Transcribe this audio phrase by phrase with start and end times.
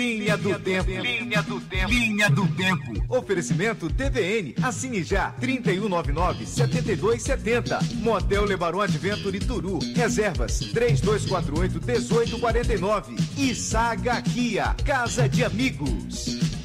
[0.00, 0.90] Linha do Tempo.
[0.90, 1.92] Linha do Tempo.
[1.92, 3.04] Linha do Tempo.
[3.06, 4.54] Oferecimento TVN.
[4.62, 5.34] Assine já.
[5.38, 7.96] 3199-7270.
[7.96, 9.78] Motel Lebaron Adventure Turu.
[9.94, 13.14] Reservas 3248-1849.
[13.36, 14.74] E Saga Kia.
[14.86, 16.59] Casa de Amigos.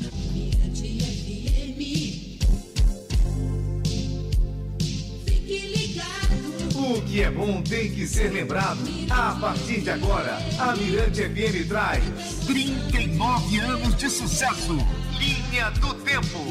[6.87, 8.79] O que é bom tem que ser lembrado.
[9.09, 12.03] A partir de agora, a Mirante FM traz
[12.45, 14.77] 39 anos de sucesso.
[15.17, 16.45] Linha do Tempo.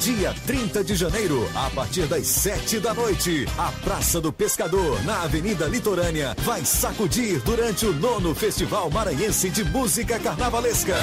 [0.00, 5.22] Dia 30 de janeiro, a partir das 7 da noite, a Praça do Pescador, na
[5.22, 10.96] Avenida Litorânea, vai sacudir durante o nono Festival Maranhense de Música Carnavalesca.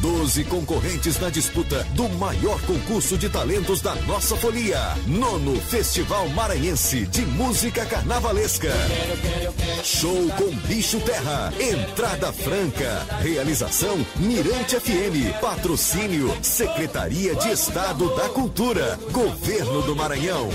[0.00, 4.78] Doze concorrentes na disputa do maior concurso de talentos da nossa folia.
[5.06, 8.72] Nono Festival Maranhense de Música Carnavalesca.
[9.82, 11.52] Show com Bicho Terra.
[11.58, 13.06] Entrada franca.
[13.20, 15.40] Realização Mirante FM.
[15.40, 18.98] Patrocínio Secretaria de Estado da Cultura.
[19.10, 20.48] Governo do Maranhão.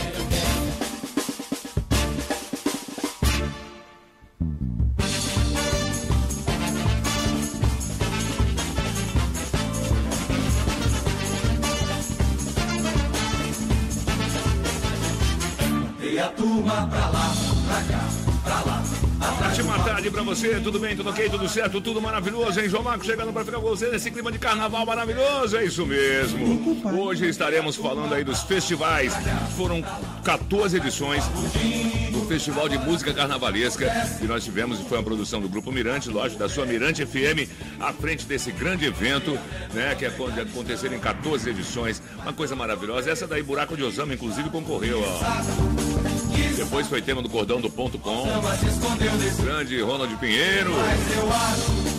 [16.73, 17.33] A turma pra lá,
[17.67, 18.09] pra cá,
[18.43, 18.83] pra lá.
[19.47, 22.67] Ótima tarde pra você, tudo bem, tudo ok, tudo certo, tudo maravilhoso, hein?
[22.67, 26.81] João Marcos chegando pra ficar com você nesse clima de carnaval maravilhoso, é isso mesmo.
[26.99, 29.13] Hoje estaremos falando aí dos festivais.
[29.55, 29.81] Foram
[30.23, 31.23] 14 edições
[32.11, 36.09] do Festival de Música Carnavalesca que nós tivemos e foi uma produção do Grupo Mirante,
[36.09, 39.37] lógico, da sua Mirante FM, à frente desse grande evento,
[39.73, 39.95] né?
[39.95, 42.01] Que pode acontecer em 14 edições.
[42.21, 43.09] Uma coisa maravilhosa.
[43.09, 45.92] Essa daí, Buraco de Osama, inclusive, concorreu, ó.
[46.55, 48.25] Depois foi tema do Cordão do Ponto Com.
[49.43, 50.71] Grande Ronald Pinheiro.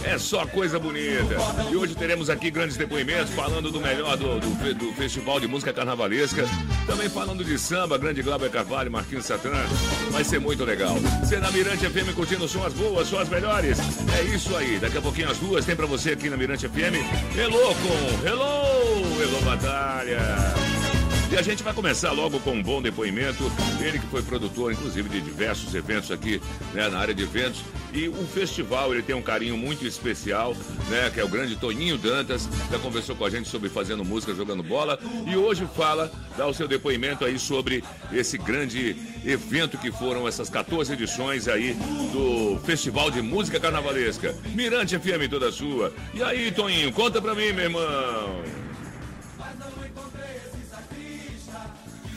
[0.05, 1.37] É só coisa bonita.
[1.71, 5.73] E hoje teremos aqui grandes depoimentos falando do melhor do, do, do Festival de Música
[5.73, 6.45] Carnavalesca.
[6.87, 9.65] Também falando de samba, grande Glauber Carvalho, Marquinhos Satran.
[10.11, 10.95] Vai ser muito legal.
[11.21, 13.79] Você na Mirante FM curtindo só as boas, só as melhores.
[14.19, 14.79] É isso aí.
[14.79, 16.95] Daqui a pouquinho as duas tem pra você aqui na Mirante FM.
[17.37, 19.23] Hello com Hello!
[19.23, 20.74] Hello Batalha!
[21.31, 23.51] E a gente vai começar logo com um bom depoimento.
[23.81, 26.41] Ele que foi produtor, inclusive, de diversos eventos aqui
[26.73, 27.63] né, na área de eventos.
[27.93, 30.55] E o festival, ele tem um carinho muito especial,
[30.89, 31.11] né?
[31.13, 32.49] Que é o grande Toninho Dantas.
[32.71, 34.99] Já conversou com a gente sobre fazendo música, jogando bola.
[35.27, 40.51] E hoje fala, dá o seu depoimento aí sobre esse grande evento que foram essas
[40.51, 41.75] 14 edições aí
[42.13, 44.35] do Festival de Música Carnavalesca.
[44.55, 45.93] Mirante FM toda sua.
[46.13, 48.64] E aí, Toninho, conta pra mim, meu irmão.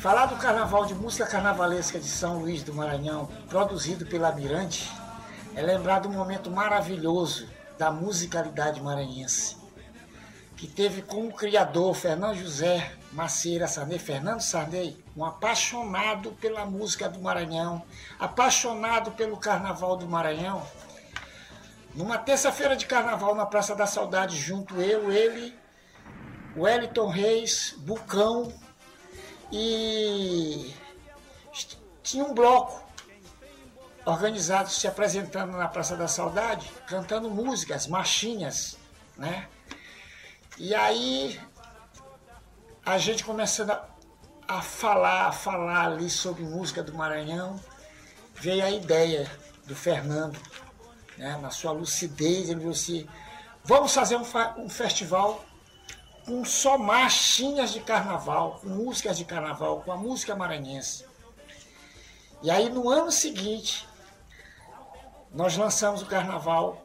[0.08, 4.90] Falar do Carnaval de Música Carnavalesca de São Luís do Maranhão, produzido pela Mirante,
[5.54, 7.46] é lembrar um momento maravilhoso
[7.78, 9.58] da musicalidade maranhense,
[10.56, 17.20] que teve como criador Fernando José Maceira Sarney, Fernando Sarney, um apaixonado pela música do
[17.20, 17.84] Maranhão,
[18.18, 20.66] apaixonado pelo Carnaval do Maranhão.
[21.94, 25.54] Numa terça-feira de carnaval na Praça da Saudade, junto eu, ele,
[26.56, 28.54] Wellington Reis, Bucão,
[29.52, 30.74] e
[32.04, 32.84] tinha um bloco
[34.06, 38.78] organizado se apresentando na Praça da Saudade, cantando músicas, marchinhas,
[39.18, 39.48] né?
[40.58, 41.40] E aí
[42.86, 43.86] a gente começando a,
[44.48, 47.60] a falar, a falar ali sobre música do Maranhão,
[48.36, 49.30] veio a ideia
[49.66, 50.40] do Fernando,
[51.18, 51.38] né?
[51.42, 53.08] Na sua lucidez, ele disse
[53.64, 54.24] vamos fazer um,
[54.58, 55.44] um festival
[56.28, 61.06] com só marchinhas de carnaval, com músicas de carnaval, com a música maranhense.
[62.44, 63.88] E aí no ano seguinte,
[65.34, 66.84] nós lançamos o carnaval,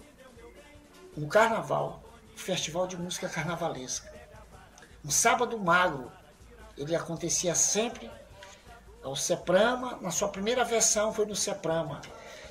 [1.19, 4.10] um carnaval, um festival de música carnavalesca.
[5.04, 6.10] Um sábado magro,
[6.78, 8.09] ele acontecia sempre
[9.03, 12.00] ao Seprama, na sua primeira versão foi no Seprama.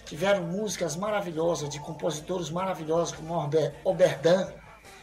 [0.05, 4.51] Tiveram músicas maravilhosas, de compositores maravilhosos como Ober- Oberdan,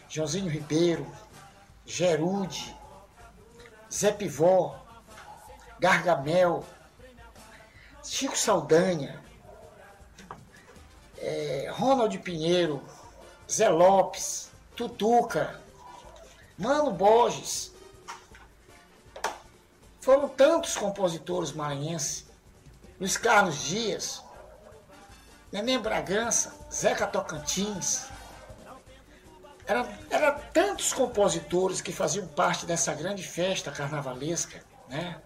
[0.07, 1.07] Joãozinho Ribeiro,
[1.89, 2.77] Gerude,
[3.91, 4.77] Zé Pivó,
[5.81, 6.63] Gargamel,
[8.05, 9.19] Chico Saldanha,
[11.17, 12.83] eh, Ronald Pinheiro,
[13.51, 15.59] Zé Lopes, Tutuca,
[16.59, 17.73] Mano Borges.
[20.03, 22.27] Foram tantos compositores maranhenses,
[23.01, 24.23] Luiz Carlos Dias,
[25.51, 28.09] Neném Bragança, Zeca Tocantins,
[29.69, 35.21] era, era tantos compositores que faziam parte dessa grande festa carnavalesca, né?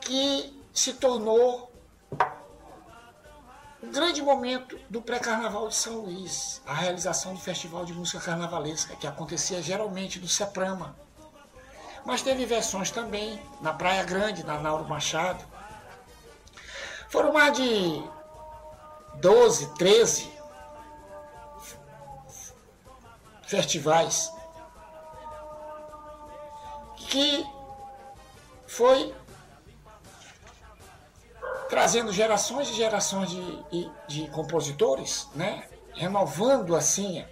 [0.00, 1.70] Que se tornou
[3.82, 8.94] um grande momento do pré-carnaval de São Luís, a realização do Festival de Música Carnavalesca,
[8.94, 10.94] que acontecia geralmente no Seprama.
[12.04, 15.44] Mas teve versões também na Praia Grande, na Nauro Machado.
[17.08, 18.02] Foram mais de
[19.16, 20.39] 12, 13
[23.50, 24.32] festivais
[26.96, 27.44] que
[28.68, 29.12] foi
[31.68, 35.68] trazendo gerações e gerações de, de, de compositores, né?
[35.94, 37.24] renovando assim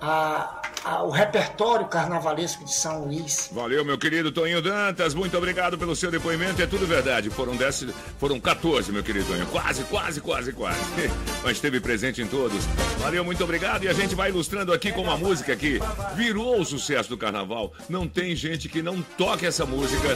[0.00, 0.59] a,
[1.02, 3.50] o repertório carnavalesco de São Luís.
[3.52, 7.30] Valeu, meu querido Toninho Dantas, muito obrigado pelo seu depoimento, é tudo verdade.
[7.30, 7.86] Foram 10,
[8.18, 9.46] foram 14, meu querido Toninho.
[9.46, 10.80] Quase, quase, quase, quase.
[11.42, 12.64] Mas esteve presente em todos.
[12.98, 13.84] Valeu, muito obrigado.
[13.84, 15.80] E a gente vai ilustrando aqui com uma música que
[16.14, 17.72] virou o sucesso do carnaval.
[17.88, 20.08] Não tem gente que não toque essa música.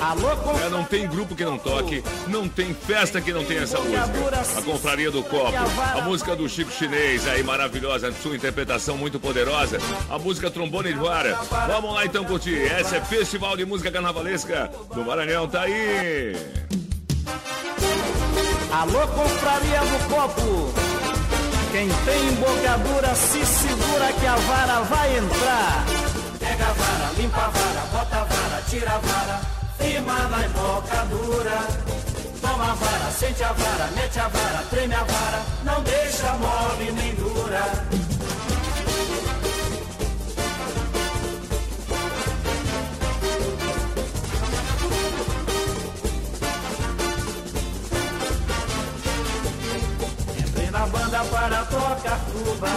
[0.64, 2.02] É, não tem grupo que não toque.
[2.28, 4.05] Não tem festa que não tenha essa música.
[4.58, 5.56] A Confraria do Copo.
[5.96, 8.12] A música do Chico Chinês aí, maravilhosa.
[8.12, 9.78] Sua interpretação muito poderosa.
[10.11, 11.34] A música Trombone de Vara.
[11.66, 12.62] Vamos lá então curtir.
[12.62, 15.48] Essa é Festival de Música Carnavalesca do Maranhão.
[15.48, 16.36] Tá aí.
[18.70, 20.72] Alô, Confraria do Copo.
[21.72, 25.84] Quem tem embocadura se segura que a vara vai entrar.
[26.38, 29.40] Pega a vara, limpa a vara, bota a vara, tira a vara,
[29.78, 31.66] firma na embocadura.
[32.40, 36.92] Toma a vara, sente a vara, mete a vara, treme a vara, não deixa mole
[36.92, 38.03] nem dura.
[51.31, 52.69] Para tocar tuba.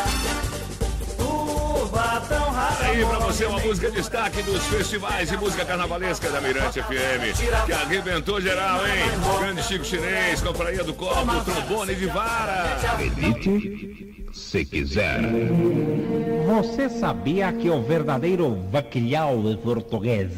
[1.18, 2.86] Tuba tão rara.
[2.86, 7.66] Aí pra você uma música de destaque dos festivais de música carnavalesca da Mirante FM.
[7.66, 8.94] Que arrebentou geral, hein?
[9.40, 12.78] Grande Chico Chinês, Companhia do Copo, Trombone de Vara.
[12.94, 15.22] Acredite se quiser.
[16.46, 20.32] Você sabia que o verdadeiro bacalhau português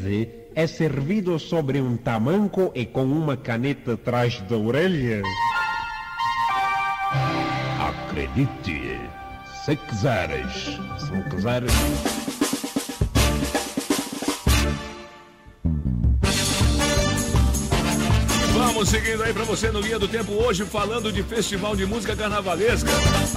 [0.54, 5.22] é servido sobre um tamanco e com uma caneta atrás da orelha?
[8.10, 9.08] Acredite,
[9.64, 10.80] se quiseres.
[10.98, 11.72] Se não quiseres.
[18.72, 22.14] Vamos seguindo aí pra você no Linha do Tempo hoje, falando de Festival de Música
[22.14, 22.88] Carnavalesca.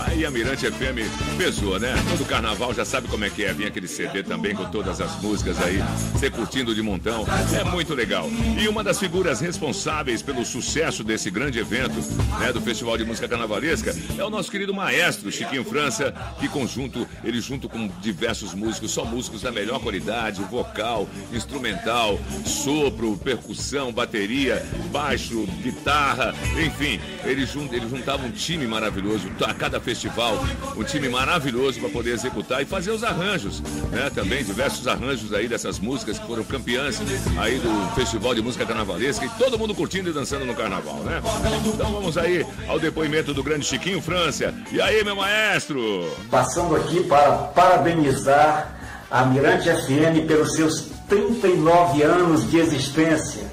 [0.05, 1.09] Aí a Mirante FM
[1.39, 1.91] pesou, né?
[2.07, 3.51] Todo carnaval já sabe como é que é.
[3.51, 5.83] Vem aquele CD também com todas as músicas aí,
[6.13, 7.25] você curtindo de montão.
[7.59, 8.29] É muito legal.
[8.61, 11.95] E uma das figuras responsáveis pelo sucesso desse grande evento,
[12.39, 17.07] né, do Festival de Música Carnavalesca, é o nosso querido maestro Chiquinho França, que conjunto,
[17.23, 24.63] ele junto com diversos músicos, só músicos da melhor qualidade, vocal, instrumental, sopro, percussão, bateria,
[24.91, 25.22] baixo,
[25.61, 26.33] guitarra,
[26.63, 30.37] enfim, ele, jun, ele juntava um time maravilhoso a cada festival,
[30.75, 33.61] um time maravilhoso para poder executar e fazer os arranjos,
[33.91, 34.09] né?
[34.13, 37.01] Também diversos arranjos aí dessas músicas que foram campeãs
[37.37, 41.21] aí do Festival de Música Carnavalesca e todo mundo curtindo e dançando no carnaval, né?
[41.65, 44.53] Então vamos aí ao depoimento do grande Chiquinho França.
[44.71, 46.11] E aí, meu maestro?
[46.29, 48.73] Passando aqui para parabenizar
[49.09, 53.52] a Mirante FM pelos seus 39 anos de existência.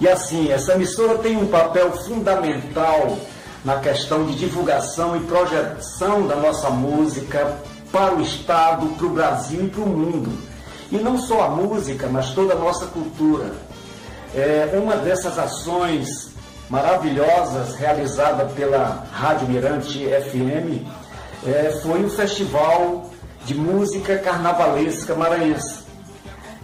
[0.00, 3.16] E assim, essa emissora tem um papel fundamental
[3.64, 7.56] na questão de divulgação e projeção da nossa música
[7.90, 10.36] para o Estado, para o Brasil e para o mundo.
[10.90, 13.52] E não só a música, mas toda a nossa cultura.
[14.34, 16.30] É, uma dessas ações
[16.68, 20.84] maravilhosas realizada pela Rádio Mirante FM
[21.46, 23.10] é, foi o Festival
[23.44, 25.83] de Música Carnavalesca Maranhense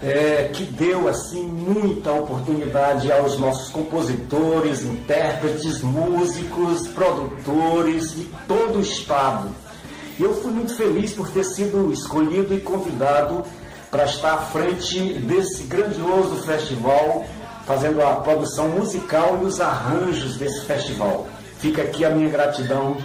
[0.02, 8.80] é, que deu assim muita oportunidade aos nossos compositores, intérpretes, músicos, produtores de todo o
[8.80, 9.50] estado.
[10.19, 13.45] Eu fui muito feliz por ter sido escolhido e convidado
[13.90, 17.25] para estar à frente desse grandioso festival,
[17.66, 21.26] fazendo a produção musical e os arranjos desse festival.
[21.59, 22.97] Fica aqui a minha gratidão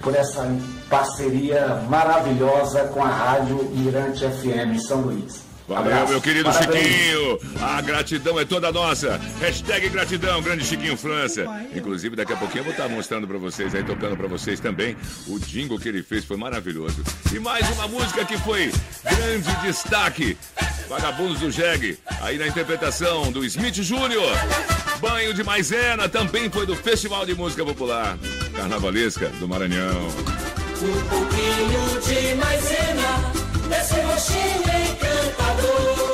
[0.00, 0.48] por essa
[0.88, 5.47] parceria maravilhosa com a Rádio Mirante FM São Luís.
[5.68, 6.12] Valeu, Abraço.
[6.12, 6.86] meu querido Parabéns.
[6.86, 7.38] Chiquinho.
[7.60, 9.20] A gratidão é toda nossa.
[9.38, 11.44] Hashtag gratidão, grande Chiquinho França.
[11.74, 14.96] Inclusive, daqui a pouquinho eu vou estar mostrando pra vocês aí, tocando pra vocês também.
[15.26, 17.02] O jingle que ele fez foi maravilhoso.
[17.34, 18.72] E mais uma música que foi
[19.04, 20.38] grande destaque.
[20.88, 24.32] Vagabundos do Jeg, aí na interpretação do Smith Júnior.
[25.00, 28.16] Banho de Maisena também foi do Festival de Música Popular
[28.56, 30.08] Carnavalesca do Maranhão.
[30.80, 33.32] Um pouquinho de maisena,
[33.68, 36.07] desse rostinho encantador.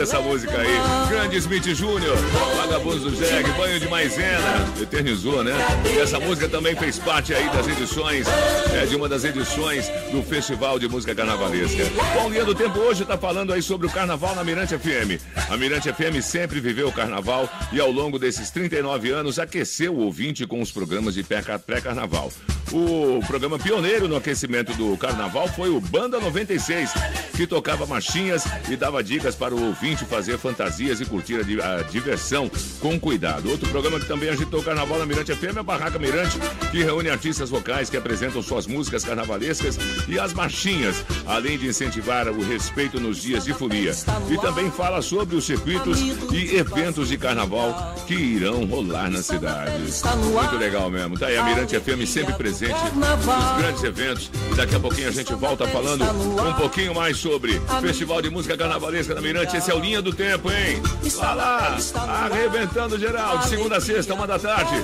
[0.00, 1.08] Essa música aí.
[1.08, 2.16] Grande Smith Júnior,
[2.56, 5.52] Vagabundos do Jeg, Banho de Maisena, eternizou, né?
[5.92, 8.26] E essa música também fez parte aí das edições,
[8.72, 11.84] é, de uma das edições do Festival de Música Carnavalesca.
[12.14, 15.20] Bom, Linha do Tempo hoje está falando aí sobre o Carnaval na Mirante FM.
[15.50, 20.00] A Mirante FM sempre viveu o Carnaval e ao longo desses 39 anos aqueceu o
[20.04, 22.30] ouvinte com os programas de pré-Carnaval.
[22.72, 26.92] O programa pioneiro no aquecimento do Carnaval foi o Banda 96,
[27.34, 32.50] que tocava marchinhas e dava dicas para o ouvinte fazer fantasias e curtir a, diversão
[32.80, 33.50] com cuidado.
[33.50, 36.38] Outro programa que também agitou o Carnaval na Mirante FM é a Barraca Mirante,
[36.70, 42.28] que reúne artistas vocais que apresentam suas músicas carnavalescas e as marchinhas, além de incentivar
[42.28, 43.92] o respeito nos dias de folia.
[44.30, 46.00] E também fala sobre os circuitos
[46.32, 49.72] e eventos de carnaval que irão rolar na cidade.
[50.18, 51.18] Muito legal mesmo.
[51.18, 54.30] Tá aí a Mirante FM sempre presente nos grandes eventos.
[54.52, 58.56] E daqui a pouquinho a gente volta falando um pouquinho mais sobre Festival de Música
[58.56, 59.56] Carnavalesca da Mirante.
[59.56, 60.82] Esse é o Linha do Tempo, hein?
[61.16, 61.76] Vai lá,
[62.08, 64.74] arrebentando geral, de segunda a sexta, uma da tarde,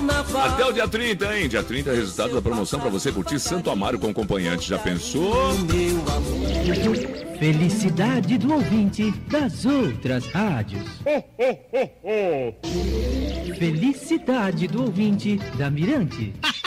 [0.43, 1.49] até o dia 30, hein?
[1.49, 4.69] Dia 30 é resultado da promoção para você curtir Santo Amaro com acompanhante.
[4.69, 5.53] Já pensou?
[7.39, 10.83] Felicidade do ouvinte das outras rádios.
[13.59, 16.33] Felicidade do ouvinte da Mirante.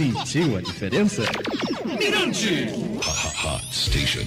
[0.00, 1.24] Sentiu a diferença?
[1.84, 2.70] Mirante!
[3.70, 4.24] Station.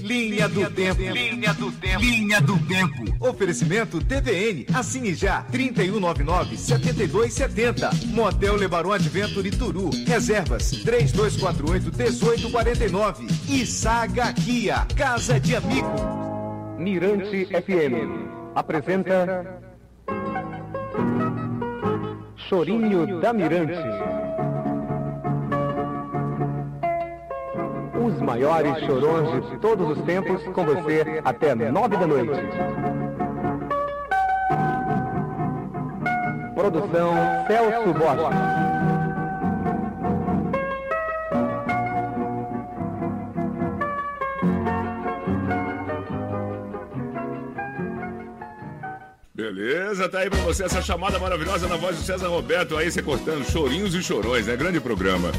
[0.00, 1.00] Linha do Tempo.
[1.00, 2.00] Linha do Tempo.
[2.00, 3.04] Linha do Tempo.
[3.20, 4.66] Oferecimento TVN.
[4.74, 5.46] Assine já.
[5.52, 8.06] 3199-7270.
[8.06, 9.90] Motel Lebaron Adventure Turu.
[10.08, 10.72] Reservas.
[10.84, 13.30] 3248-1849.
[13.48, 14.84] E Saga Kia.
[14.96, 15.88] Casa de Amigo.
[16.76, 18.26] Mirante FM.
[18.56, 19.46] Apresenta.
[22.48, 23.78] Chorinho da Mirante.
[28.02, 32.40] Os maiores chorões de todos os tempos com você até nove da noite.
[36.54, 37.14] Produção
[37.46, 38.70] Celso Borges.
[49.34, 53.02] Beleza, tá aí pra você essa chamada maravilhosa na voz do César Roberto, aí você
[53.02, 54.56] cortando chorinhos e chorões, né?
[54.56, 55.30] Grande programa.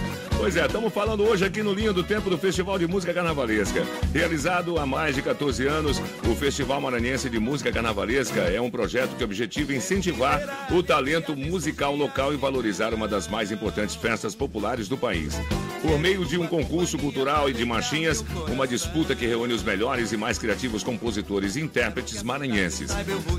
[0.42, 3.86] Pois é, estamos falando hoje aqui no Linha do Tempo do Festival de Música Carnavalesca.
[4.12, 9.16] Realizado há mais de 14 anos, o Festival Maranhense de Música Carnavalesca é um projeto
[9.16, 14.88] que objetiva incentivar o talento musical local e valorizar uma das mais importantes festas populares
[14.88, 15.40] do país.
[15.82, 20.12] Por meio de um concurso cultural e de marchinhas, uma disputa que reúne os melhores
[20.12, 22.92] e mais criativos compositores e intérpretes maranhenses.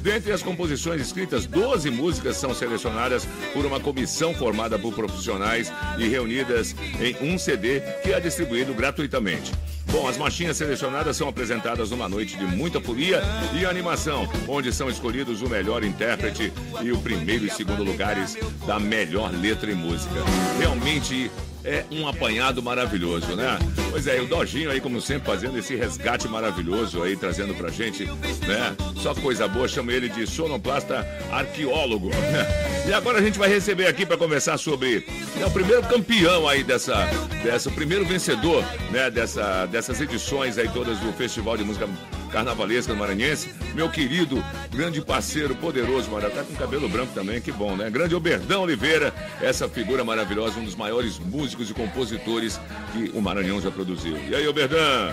[0.03, 6.09] Dentre as composições escritas, 12 músicas são selecionadas por uma comissão formada por profissionais e
[6.09, 9.53] reunidas em um CD que é distribuído gratuitamente.
[9.93, 13.21] Bom, as marchinhas selecionadas são apresentadas numa noite de muita folia
[13.53, 18.81] e animação, onde são escolhidos o melhor intérprete e o primeiro e segundo lugares da
[18.81, 20.15] melhor letra e música.
[20.59, 21.31] Realmente
[21.65, 23.59] é um apanhado maravilhoso, né?
[23.91, 28.05] Pois é, o Dojinho aí, como sempre, fazendo esse resgate maravilhoso aí, trazendo pra gente,
[28.05, 28.75] né?
[28.97, 32.11] Só coisa boa, chama ele de sonoplasta arqueólogo.
[32.85, 35.07] E agora a gente vai receber aqui para conversar sobre
[35.41, 37.07] é o primeiro campeão aí dessa,
[37.41, 39.09] dessa, o primeiro vencedor, né?
[39.09, 41.89] Dessa, dessas edições aí todas do Festival de Música
[42.33, 47.53] Carnavalesca do Maranhense, meu querido, grande parceiro, poderoso, mano, tá com cabelo branco também, que
[47.53, 47.91] bom, né?
[47.91, 52.59] Grande Oberdão Oliveira, essa figura maravilhosa, um dos maiores músicos e compositores
[52.93, 54.17] que o Maranhão já produziu.
[54.29, 55.13] E aí, Oberdão?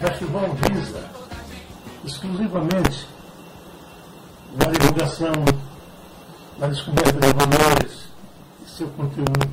[0.00, 1.10] Festival visa
[2.04, 3.06] exclusivamente
[4.54, 5.32] na divulgação,
[6.56, 8.04] na descoberta de valores
[8.64, 9.50] e seu conteúdo.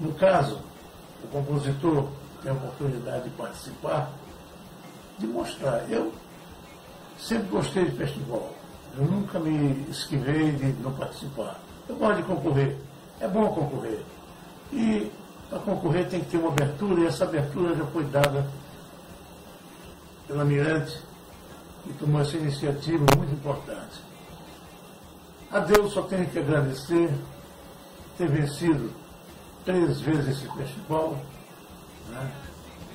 [0.00, 0.58] No caso,
[1.22, 2.08] o compositor
[2.42, 4.10] tem a oportunidade de participar,
[5.18, 5.84] de mostrar.
[5.88, 6.12] Eu
[7.22, 8.52] sempre gostei de festival.
[8.96, 11.58] Eu nunca me esquivei de não participar.
[11.88, 12.76] Eu gosto de concorrer.
[13.20, 14.00] É bom concorrer.
[14.72, 15.10] E
[15.48, 18.46] para concorrer tem que ter uma abertura, e essa abertura já foi dada
[20.26, 20.98] pela Mirante,
[21.84, 24.00] que tomou essa iniciativa muito importante.
[25.50, 27.10] A Deus só tenho que agradecer
[28.16, 28.90] ter vencido
[29.64, 31.16] três vezes esse festival.
[32.10, 32.30] Né?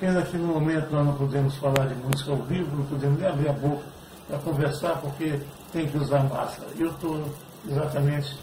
[0.00, 3.28] Pena que no momento nós não podemos falar de música ao vivo, não podemos nem
[3.28, 3.97] abrir a boca
[4.28, 5.40] para conversar, porque
[5.72, 6.70] tem que usar máscara.
[6.78, 7.24] Eu estou
[7.66, 8.38] exatamente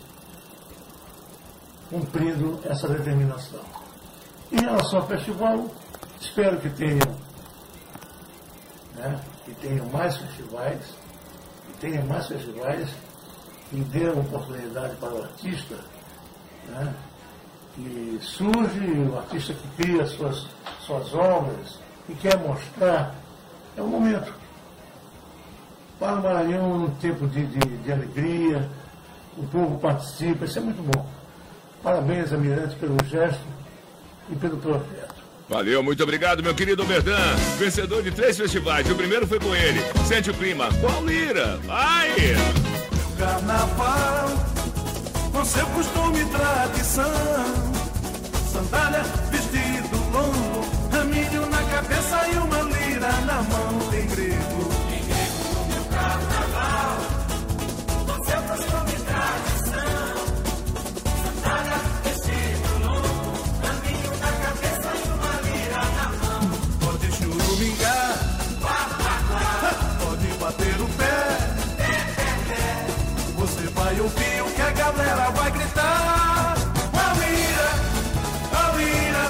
[1.90, 3.62] cumprindo essa determinação.
[4.52, 5.68] Em relação ao festival,
[6.20, 7.16] espero que tenham,
[8.96, 10.82] né, que tenham mais festivais,
[11.68, 12.90] que tenham mais festivais,
[13.70, 15.76] que dê oportunidade para o artista,
[16.70, 16.94] né,
[17.76, 20.48] que surge, o artista que cria suas,
[20.80, 23.14] suas obras e quer mostrar
[23.78, 24.34] É um momento
[26.00, 28.70] para o Maranhão num tempo de, de, de alegria,
[29.38, 31.06] o povo participa, isso é muito bom.
[31.84, 33.42] Parabéns, Almirante, pelo gesto
[34.30, 35.16] e pelo projeto.
[35.48, 37.36] Valeu, muito obrigado, meu querido Berdan.
[37.60, 38.90] Vencedor de três festivais.
[38.90, 39.80] O primeiro foi com ele.
[40.08, 40.70] Sente o clima.
[40.82, 41.58] Qual lira?
[41.58, 42.10] Vai!
[43.20, 44.30] Carnaval,
[45.32, 47.14] com seu costume e tradição.
[48.52, 49.04] Sandália,
[74.56, 76.56] que a galera vai gritar.
[77.06, 77.70] Alira,
[78.64, 79.26] Alira,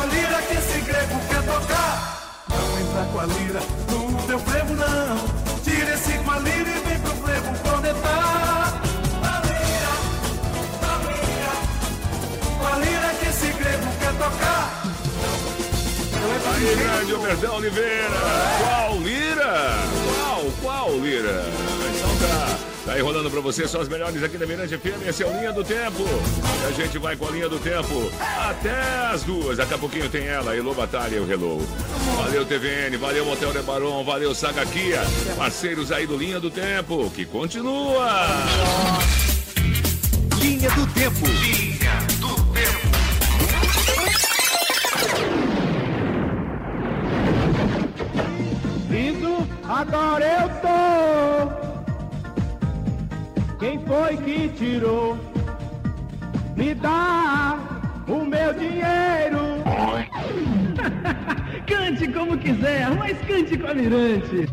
[0.00, 2.32] Alira que esse grego quer tocar.
[2.48, 5.18] Não entra com a lira no teu frevo, não.
[5.64, 8.80] Tira esse com a lira e vem pro frevo condenar.
[9.34, 9.94] Alira,
[10.94, 11.52] Alira,
[12.72, 14.82] Alira que esse grego quer tocar.
[16.54, 18.20] Aí, grande o Berdan Oliveira.
[18.62, 19.74] Qual lira?
[20.14, 21.44] Qual, qual lira?
[21.96, 22.73] Então tá.
[22.84, 25.08] Tá aí rolando pra você só as melhores aqui da Mirante FM.
[25.08, 26.04] Esse é o Linha do Tempo.
[26.62, 28.10] E a gente vai com a Linha do Tempo
[28.46, 28.78] até
[29.10, 29.56] as duas.
[29.56, 31.66] Daqui a pouquinho tem ela, Elô Batalha e o Hello.
[32.18, 32.98] Valeu, TVN.
[32.98, 34.04] Valeu, Motel de Baron.
[34.04, 35.00] Valeu, Saga Kia.
[35.34, 38.28] Parceiros aí do Linha do Tempo, que continua.
[40.38, 41.26] Linha do Tempo.
[41.26, 42.94] Linha do Tempo.
[48.90, 51.63] Lindo, agora eu tô.
[53.64, 55.18] Quem foi que tirou?
[56.54, 57.58] Me dá
[58.06, 59.64] o meu dinheiro.
[61.66, 64.50] Cante como quiser, mas cante com a Mirante.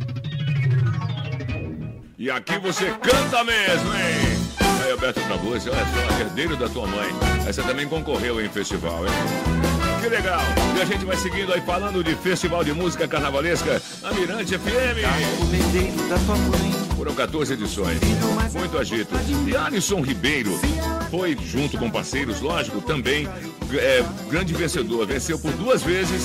[2.18, 4.82] E aqui você canta mesmo, hein?
[4.82, 7.10] Aí, Alberto pra você, olha só, herdeiro da tua mãe.
[7.46, 9.12] Essa também concorreu em festival, hein?
[10.02, 10.40] Que legal!
[10.78, 15.04] E a gente vai seguindo aí falando de festival de música carnavalesca na Mirante FM.
[17.02, 18.00] Foram 14 edições,
[18.54, 19.16] muito agito.
[19.48, 20.52] E Alisson Ribeiro
[21.10, 23.28] foi, junto com parceiros, lógico, também
[23.74, 25.08] é, grande vencedor.
[25.08, 26.22] Venceu por duas vezes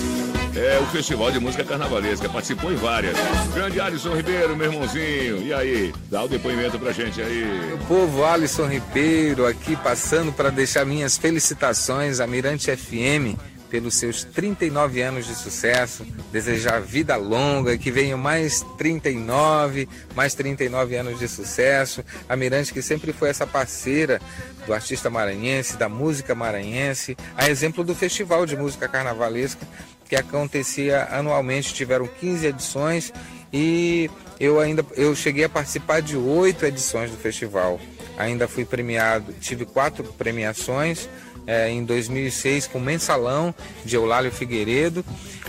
[0.55, 3.17] é, o Festival de Música Carnavalesca, participou em várias.
[3.55, 5.47] Grande Alisson Ribeiro, meu irmãozinho.
[5.47, 7.69] E aí, dá o depoimento pra gente aí.
[7.69, 14.25] Meu povo, Alisson Ribeiro aqui passando para deixar minhas felicitações à Mirante FM pelos seus
[14.25, 21.29] 39 anos de sucesso, desejar vida longa, que venham mais 39, mais 39 anos de
[21.29, 22.05] sucesso.
[22.29, 24.21] A Mirante que sempre foi essa parceira
[24.67, 29.67] do artista maranhense, da música maranhense, a exemplo do Festival de Música Carnavalesca
[30.09, 33.13] que acontecia anualmente, tiveram 15 edições
[33.53, 37.81] e eu ainda eu cheguei a participar de oito edições do festival.
[38.19, 41.09] Ainda fui premiado, tive quatro premiações
[41.47, 43.55] é, em 2006 com Mensalão
[43.85, 45.05] de Eulálio Figueiredo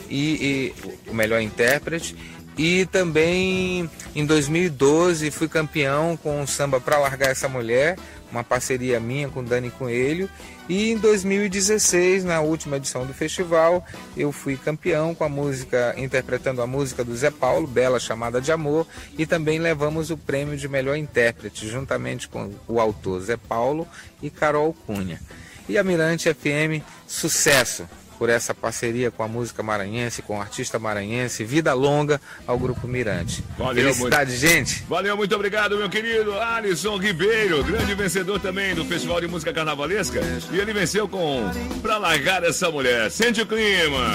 [0.10, 0.74] e,
[1.08, 2.16] e o melhor intérprete.
[2.58, 7.98] E também em 2012 fui campeão com o samba Pra Largar Essa Mulher,
[8.32, 10.28] uma parceria minha com Dani Coelho.
[10.68, 13.86] E em 2016, na última edição do festival,
[14.18, 18.52] eu fui campeão com a música, interpretando a música do Zé Paulo, Bela Chamada de
[18.52, 18.86] Amor,
[19.18, 23.88] e também levamos o prêmio de melhor intérprete, juntamente com o autor Zé Paulo
[24.22, 25.22] e Carol Cunha.
[25.70, 30.80] E a Mirante FM, sucesso por essa parceria com a música maranhense, com o artista
[30.80, 31.44] maranhense.
[31.44, 33.44] Vida longa ao Grupo Mirante.
[33.58, 34.42] Valeu Felicidade, muito.
[34.42, 34.84] gente.
[34.90, 40.20] Valeu, muito obrigado, meu querido Alisson Ribeiro, grande vencedor também do Festival de Música Carnavalesca.
[40.52, 41.44] E ele venceu com
[41.82, 43.12] Pra Largar Essa Mulher.
[43.12, 44.14] Sente o clima.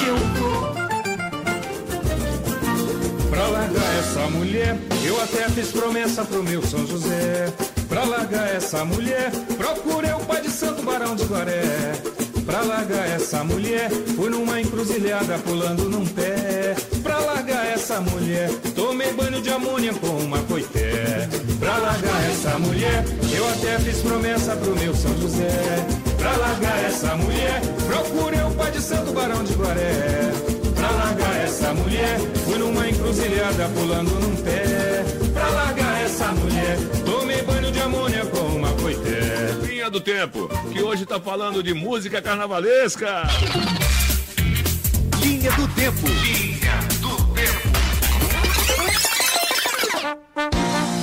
[3.31, 7.47] Pra largar essa mulher, eu até fiz promessa pro meu São José.
[7.92, 11.92] Pra largar essa mulher, procurei o pai de Santo Barão de Guaré.
[12.46, 16.74] Pra largar essa mulher, fui numa encruzilhada pulando num pé.
[17.02, 21.28] Pra largar essa mulher, tomei banho de amônia com uma coité.
[21.61, 25.50] Pra largar essa mulher, eu até fiz promessa pro meu São José.
[26.16, 30.33] Pra largar essa mulher, procurei o pai de Santo Barão de Guaré.
[30.74, 35.05] Pra largar essa mulher, fui numa encruzilhada pulando num pé.
[35.35, 35.82] Pra largar
[36.12, 39.57] essa mulher, tomei banho de amônia com uma coité.
[39.66, 43.22] Linha do Tempo, que hoje tá falando de música carnavalesca.
[45.22, 46.07] Linha do Tempo.
[46.07, 47.72] Linha do Tempo.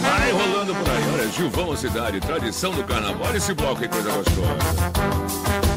[0.01, 1.03] Vai rolando por aí.
[1.13, 3.35] Olha, Gilvão Cidade, tradição do carnaval.
[3.35, 5.68] Esse bloco, que coisa gostosa.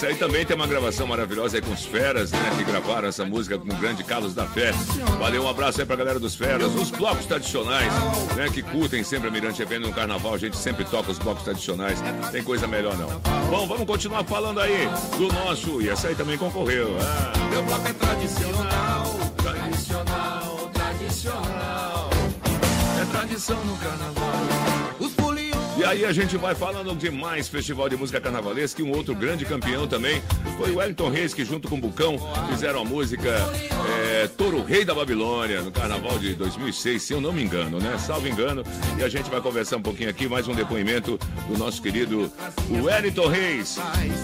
[0.00, 2.38] Essa aí também tem uma gravação maravilhosa aí com os Feras, né?
[2.56, 4.72] Que gravaram essa música com o grande Carlos da Fé.
[5.18, 6.74] Valeu, um abraço aí pra galera dos Feras.
[6.74, 7.92] Os blocos tradicionais,
[8.34, 8.48] né?
[8.50, 10.32] Que curtem sempre a Mirante FM no carnaval.
[10.32, 12.02] A gente sempre toca os blocos tradicionais.
[12.32, 13.10] Tem coisa melhor não.
[13.50, 15.82] Bom, vamos continuar falando aí do nosso.
[15.82, 16.96] E essa aí também concorreu.
[16.98, 19.04] Ah, meu bloco é tradicional,
[19.36, 22.10] tradicional, tradicional.
[23.02, 24.80] É tradição no carnaval.
[25.80, 29.14] E aí a gente vai falando de mais festival de música carnavalesca e um outro
[29.14, 30.20] grande campeão também
[30.58, 32.18] foi o Wellington Reis, que junto com o Bucão
[32.50, 33.30] fizeram a música
[33.98, 34.28] é,
[34.68, 37.96] Rei da Babilônia, no carnaval de 2006, se eu não me engano, né?
[37.96, 38.62] Salvo engano.
[38.98, 42.30] E a gente vai conversar um pouquinho aqui, mais um depoimento do nosso querido
[42.70, 43.78] Wellington Reis,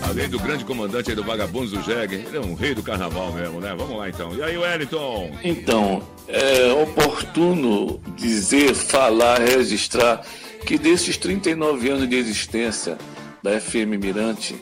[0.06, 2.16] além do grande comandante do Vagabundos do Jeg.
[2.16, 3.74] Ele é um rei do carnaval mesmo, né?
[3.74, 4.34] Vamos lá então.
[4.34, 5.32] E aí, Wellington?
[5.42, 10.22] Então, é oportuno dizer, falar, registrar
[10.66, 12.98] que desses 39 anos de existência
[13.40, 14.56] da FM Mirante,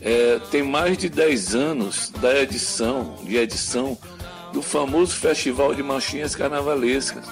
[0.00, 3.96] é, tem mais de 10 anos da edição, de edição
[4.52, 7.24] do famoso Festival de Marchinhas Carnavalescas,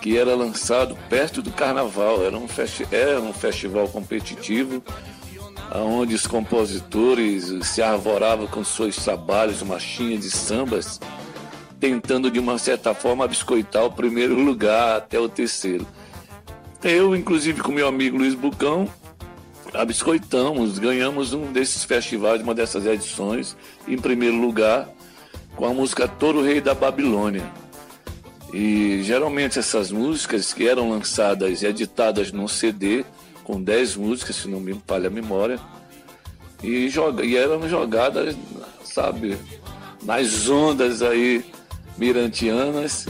[0.00, 2.24] que era lançado perto do Carnaval.
[2.24, 4.82] Era um, festi era um festival competitivo,
[5.74, 10.98] onde os compositores se arvoravam com seus trabalhos, marchinhas e sambas,
[11.78, 15.86] tentando de uma certa forma biscoitar o primeiro lugar até o terceiro.
[16.82, 18.88] Eu, inclusive, com meu amigo Luiz Bucão,
[19.74, 23.54] abiscoitamos, ganhamos um desses festivais, uma dessas edições,
[23.86, 24.88] em primeiro lugar,
[25.54, 27.44] com a música Toro Rei da Babilônia.
[28.52, 33.04] E geralmente essas músicas que eram lançadas e editadas num CD,
[33.44, 35.60] com 10 músicas, se não me falha a memória,
[36.62, 38.34] e, joga, e eram jogadas,
[38.82, 39.36] sabe,
[40.02, 41.44] nas ondas aí
[41.98, 43.06] mirantianas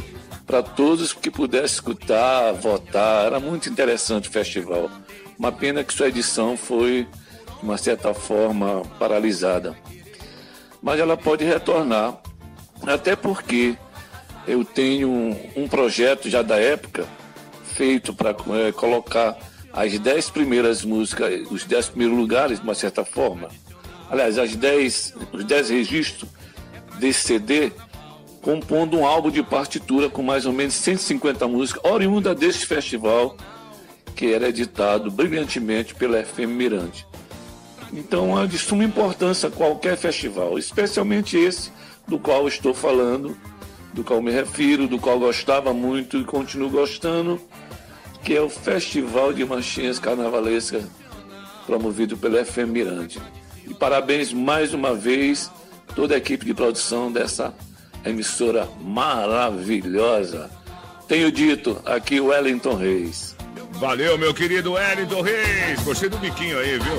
[0.50, 3.26] para todos que pudessem escutar, votar.
[3.26, 4.90] Era muito interessante o festival.
[5.38, 7.06] Uma pena que sua edição foi,
[7.60, 9.76] de uma certa forma, paralisada.
[10.82, 12.20] Mas ela pode retornar,
[12.84, 13.76] até porque
[14.44, 15.08] eu tenho
[15.54, 17.06] um, projeto já da época
[17.62, 19.38] feito para é, colocar
[19.72, 23.48] as dez primeiras músicas, os dez primeiros lugares, de uma certa forma.
[24.10, 26.28] Aliás, as dez, os dez registros
[26.98, 27.70] desse CD
[28.40, 33.36] compondo um álbum de partitura com mais ou menos 150 músicas, oriunda deste festival
[34.14, 37.06] que era editado brilhantemente pela FM Mirante.
[37.92, 41.70] Então é de suma importância qualquer festival, especialmente esse
[42.06, 43.36] do qual estou falando,
[43.92, 47.40] do qual me refiro, do qual gostava muito e continuo gostando,
[48.22, 50.84] que é o Festival de Manchinhas Carnavalescas
[51.66, 53.20] promovido pela FM Mirante.
[53.66, 55.50] E parabéns mais uma vez
[55.94, 57.54] toda a equipe de produção dessa
[58.04, 60.50] emissora maravilhosa.
[61.08, 63.36] Tenho dito aqui Wellington Reis.
[63.72, 65.80] Valeu, meu querido Wellington Reis.
[65.82, 66.94] Gostei do biquinho aí, viu?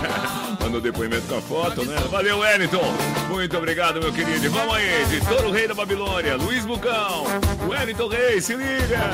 [0.60, 1.96] Mandou depoimento com a foto, né?
[2.10, 2.82] Valeu, Wellington.
[3.28, 4.50] Muito obrigado, meu querido.
[4.50, 7.24] Vamos aí, de Touro Rei da Babilônia, Luiz Bucão,
[7.68, 9.10] Wellington Reis, se liga.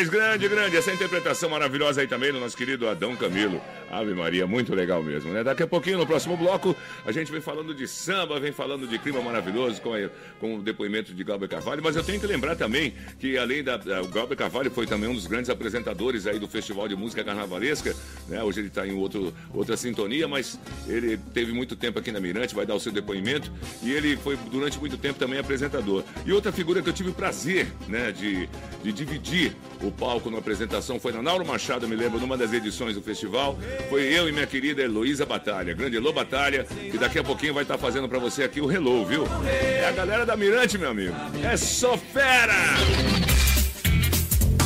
[0.00, 0.76] Parabéns, grande, grande.
[0.76, 3.60] Essa interpretação maravilhosa aí também do nosso querido Adão Camilo.
[3.90, 5.42] Ave Maria, muito legal mesmo, né?
[5.42, 8.98] Daqui a pouquinho, no próximo bloco, a gente vem falando de samba, vem falando de
[8.98, 9.90] clima maravilhoso com,
[10.38, 11.82] com o depoimento de Glauber Carvalho.
[11.82, 13.76] Mas eu tenho que lembrar também que, além da.
[13.76, 17.22] da- O Glauber Carvalho foi também um dos grandes apresentadores aí do Festival de Música
[17.24, 17.94] Carnavalesca,
[18.28, 18.42] né?
[18.42, 20.58] Hoje ele está em outro, outra sintonia, mas
[20.88, 23.50] ele teve muito tempo aqui na Mirante, vai dar o seu depoimento.
[23.82, 26.04] E ele foi durante muito tempo também apresentador.
[26.24, 28.48] E outra figura que eu tive o prazer, né, de,
[28.82, 32.94] de dividir O palco na apresentação foi na Nauro Machado, me lembro, numa das edições
[32.94, 33.58] do festival.
[33.88, 37.62] Foi eu e minha querida Heloísa Batalha, grande Elô Batalha, que daqui a pouquinho vai
[37.62, 39.24] estar fazendo para você aqui o Hello, viu?
[39.46, 41.14] É a galera da Mirante, meu amigo.
[41.42, 42.54] É só fera!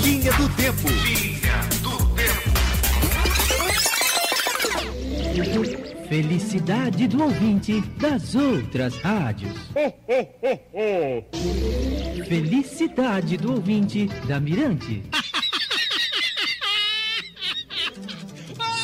[0.02, 0.88] Linha do Tempo.
[0.88, 1.94] Linha do
[6.14, 9.52] Felicidade do ouvinte das outras rádios.
[12.28, 15.02] Felicidade do ouvinte da Mirante.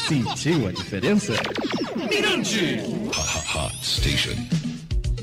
[0.09, 1.35] Sentiu a diferença?
[2.11, 2.81] Mirante.
[3.55, 4.60] Hot Station.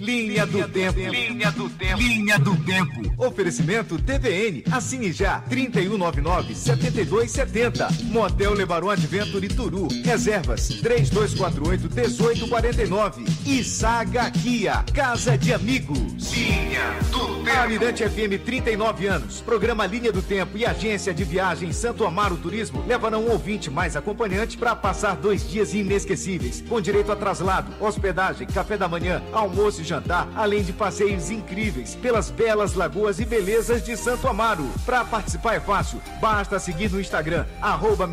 [0.08, 0.98] Linha do Tempo.
[0.98, 2.02] Linha do Tempo.
[2.02, 3.02] Linha do Tempo.
[3.18, 4.64] Oferecimento TVN.
[4.72, 5.44] Assine já.
[5.50, 8.04] 3199-7270.
[8.04, 9.90] Motel Lebaron Adventure Turu.
[10.06, 10.70] Reservas.
[10.82, 13.28] 3248-1849.
[13.46, 14.86] E Saga Kia.
[14.94, 16.32] Casa de Amigos.
[16.32, 17.60] Linha do Tempo.
[17.60, 19.42] Almirante FM 39 anos.
[19.42, 23.98] Programa Linha do Tempo e Agência de Viagem Santo Amaro Turismo levarão um ouvinte mais
[23.98, 26.64] acompanhante para passar dois dias inesquecíveis.
[26.70, 31.30] Com direito a traslado, hospedagem, café da manhã, almoço e jantar jantar, além de passeios
[31.32, 34.68] incríveis pelas belas lagoas e belezas de Santo Amaro.
[34.86, 38.08] Para participar é fácil, basta seguir no Instagram, arroba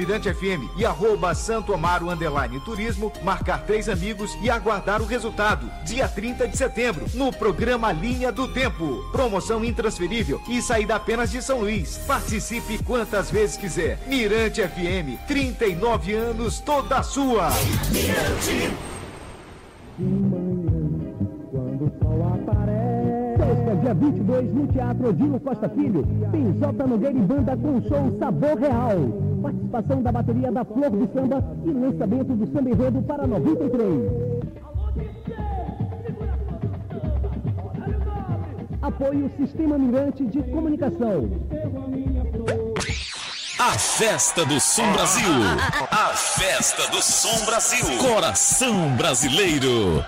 [0.76, 5.70] e arroba Santo Amaro Underline Turismo, marcar três amigos e aguardar o resultado.
[5.84, 9.04] Dia 30 de setembro, no programa Linha do Tempo.
[9.12, 11.98] Promoção intransferível e saída apenas de São Luís.
[12.06, 13.98] Participe quantas vezes quiser.
[14.06, 17.50] Mirante FM, 39 anos, toda sua.
[17.90, 18.74] Mirante.
[23.54, 28.18] Sexta, dia 22, no Teatro Odilo Costa Filho, tem Jota Nogueira e Banda com show
[28.18, 28.96] Sabor Real.
[29.42, 34.12] Participação da bateria da Flor do Samba e lançamento do Samba Enredo para 93.
[38.82, 41.30] Apoio Sistema Mirante de Comunicação.
[43.58, 45.32] A festa do Som Brasil.
[45.90, 47.86] A festa do Som Brasil.
[47.98, 50.04] Coração brasileiro.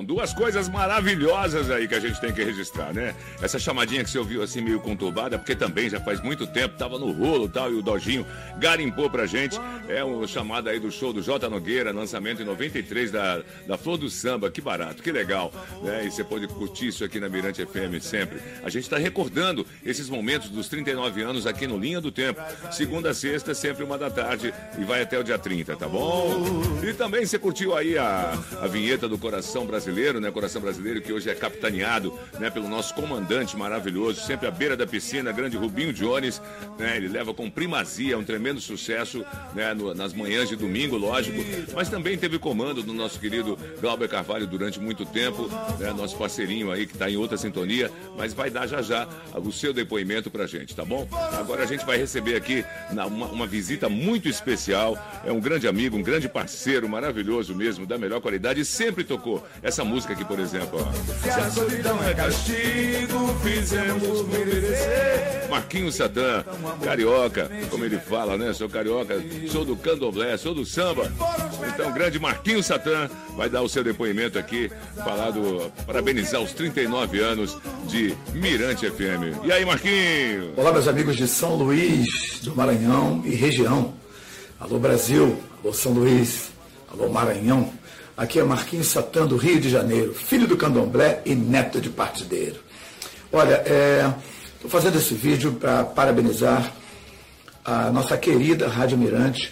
[0.00, 3.14] Bom, duas coisas maravilhosas aí que a gente tem que registrar, né?
[3.42, 6.98] Essa chamadinha que você ouviu assim meio conturbada, porque também já faz muito tempo, tava
[6.98, 8.24] no rolo e tal, e o Dojinho
[8.58, 9.58] garimpou pra gente.
[9.88, 13.98] É uma chamada aí do show do J Nogueira, lançamento em 93 da, da Flor
[13.98, 16.06] do Samba, que barato, que legal, né?
[16.06, 18.40] E você pode curtir isso aqui na Mirante FM sempre.
[18.64, 22.40] A gente tá recordando esses momentos dos 39 anos aqui no Linha do Tempo.
[22.70, 26.42] Segunda a sexta, sempre uma da tarde, e vai até o dia 30, tá bom?
[26.82, 28.32] E também você curtiu aí a,
[28.62, 30.30] a vinheta do Coração Brasileiro, né?
[30.30, 34.86] Coração Brasileiro, que hoje é capitaneado né, pelo nosso comandante maravilhoso, sempre à beira da
[34.86, 36.40] piscina, grande Rubinho Jones.
[36.78, 36.96] Né?
[36.96, 39.24] Ele leva com primazia, um tremendo sucesso
[39.54, 41.38] né, no, nas manhãs de domingo, lógico.
[41.74, 45.48] Mas também teve comando do nosso querido Glauber Carvalho durante muito tempo,
[45.78, 45.92] né?
[45.92, 49.72] Nosso parceirinho aí que está em outra sintonia, mas vai dar já já o seu
[49.72, 51.06] depoimento pra gente, tá bom?
[51.38, 54.96] Agora a gente vai receber aqui na, uma, uma visita muito especial.
[55.24, 59.79] É um grande amigo, um grande parceiro, maravilhoso mesmo, da melhor qualidade sempre tocou essa
[59.84, 61.22] música aqui, por exemplo, ó.
[61.22, 65.48] Se a solidão é castigo, fizemos merecer.
[65.50, 66.44] Marquinhos Satã,
[66.82, 68.52] carioca, como ele fala, né?
[68.52, 69.14] Sou carioca,
[69.50, 71.10] sou do candomblé, sou do samba.
[71.68, 77.20] Então, grande Marquinhos Satã vai dar o seu depoimento aqui, falar do, parabenizar os 39
[77.20, 79.44] anos de Mirante FM.
[79.44, 80.56] E aí, Marquinhos?
[80.56, 83.94] Olá, meus amigos de São Luís, do Maranhão e região.
[84.58, 85.36] Alô, Brasil.
[85.62, 86.50] Alô, São Luís.
[86.92, 87.79] Alô, Maranhão.
[88.20, 92.56] Aqui é Marquinhos Satã, do Rio de Janeiro, filho do candomblé e neto de partideiro.
[93.32, 93.64] Olha,
[94.56, 96.70] estou fazendo esse vídeo para parabenizar
[97.64, 99.50] a nossa querida Rádio Mirante,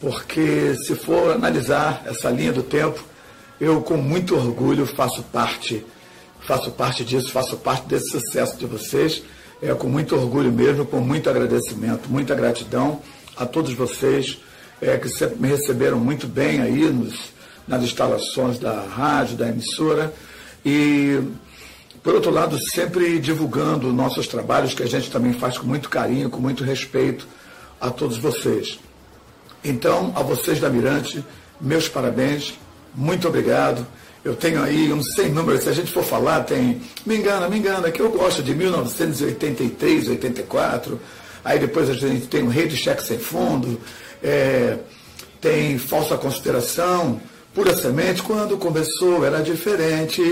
[0.00, 3.04] porque se for analisar essa linha do tempo,
[3.60, 5.84] eu com muito orgulho faço parte,
[6.40, 9.22] faço parte disso, faço parte desse sucesso de vocês.
[9.60, 13.02] É com muito orgulho mesmo, com muito agradecimento, muita gratidão
[13.36, 14.38] a todos vocês
[14.80, 17.36] é, que sempre me receberam muito bem aí nos,
[17.68, 20.12] nas instalações da rádio, da emissora.
[20.64, 21.20] E,
[22.02, 26.30] por outro lado, sempre divulgando nossos trabalhos, que a gente também faz com muito carinho,
[26.30, 27.28] com muito respeito
[27.80, 28.78] a todos vocês.
[29.62, 31.24] Então, a vocês da Mirante,
[31.60, 32.54] meus parabéns,
[32.94, 33.86] muito obrigado.
[34.24, 36.80] Eu tenho aí uns 100 números, se a gente for falar, tem.
[37.06, 41.00] Me engana, me engana, que eu gosto de 1983, 84.
[41.44, 43.80] Aí depois a gente tem o Rei de Cheque Sem Fundo,
[44.22, 44.78] é,
[45.40, 47.20] tem Falsa Consideração,
[47.58, 50.22] Pura Semente, quando começou era diferente.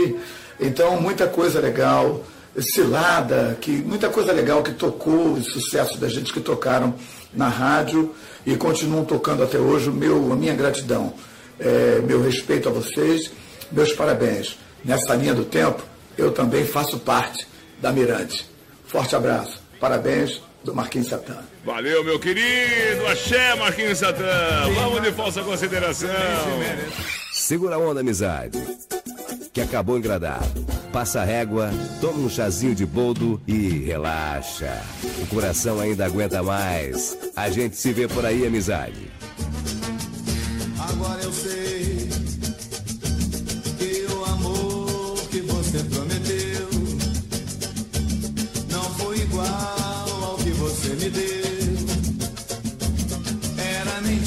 [0.61, 2.23] Então, muita coisa legal.
[2.57, 6.95] Cilada, que, muita coisa legal que tocou, o sucesso da gente que tocaram
[7.35, 8.15] na rádio
[8.47, 9.91] e continuam tocando até hoje.
[9.91, 11.15] Meu, a minha gratidão,
[11.59, 13.33] é, meu respeito a vocês,
[13.73, 14.57] meus parabéns.
[14.85, 15.83] Nessa linha do tempo,
[16.17, 17.45] eu também faço parte
[17.83, 18.49] da Mirante.
[18.87, 19.61] Forte abraço.
[19.81, 21.39] Parabéns do Marquinhos Satã.
[21.67, 23.05] Valeu, meu querido.
[23.11, 24.23] Axé, Marquinhos Satã.
[24.73, 26.09] Vamos de falsa consideração.
[27.33, 28.57] Segura a onda, amizade.
[29.53, 30.65] Que acabou engradado.
[30.93, 34.81] Passa a régua, toma um chazinho de boldo e relaxa.
[35.21, 37.19] O coração ainda aguenta mais.
[37.35, 39.11] A gente se vê por aí, amizade.
[40.79, 41.86] Agora eu sei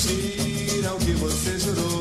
[0.08, 1.99] mentira o que você jurou,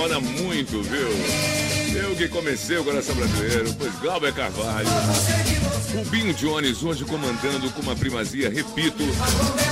[0.00, 1.08] emociona muito, viu?
[2.02, 4.88] Eu que comecei o coração brasileiro, pois Glauber Carvalho.
[5.94, 9.04] Rubinho Jones hoje comandando com uma primazia, repito,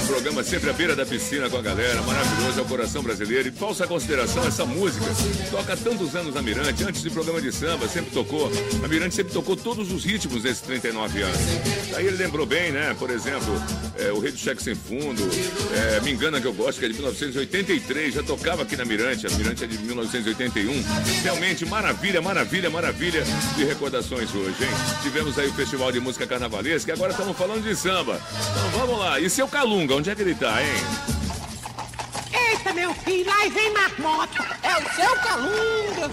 [0.09, 3.49] programa sempre à beira da piscina com a galera, maravilhoso, é o coração brasileiro.
[3.49, 5.05] E falsa consideração, essa música
[5.51, 8.51] toca tantos anos na Mirante, antes de programa de samba, sempre tocou.
[8.83, 11.39] A Mirante sempre tocou todos os ritmos desses 39 anos.
[11.95, 12.97] Aí ele lembrou bem, né?
[12.99, 13.53] Por exemplo,
[13.99, 15.23] é, o Rei do Cheque Sem Fundo,
[15.75, 19.27] é, Me Engana Que Eu Gosto, que é de 1983, já tocava aqui na Mirante,
[19.27, 20.73] a Mirante é de 1981.
[21.23, 23.23] Realmente, maravilha, maravilha, maravilha
[23.57, 24.71] de recordações hoje, hein?
[25.03, 28.19] Tivemos aí o Festival de Música Carnavalesca e agora estamos falando de samba.
[28.51, 29.21] Então vamos lá.
[29.21, 30.69] E seu Calunga, onde é que ele tá, hein?
[32.33, 34.47] Eita, meu filho, aí vem marmota.
[34.63, 36.09] É o seu calunga.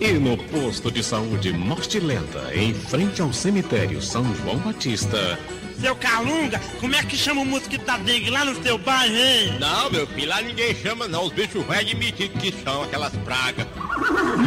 [0.00, 5.38] E no posto de saúde Morte Lenta, em frente ao cemitério São João Batista,
[5.80, 9.56] Seu calunga, como é que chama o mosquito da dengue lá no seu bairro, hein?
[9.60, 11.26] Não, meu filho, lá ninguém chama não.
[11.26, 13.66] Os bichos velhos admitem que são aquelas pragas.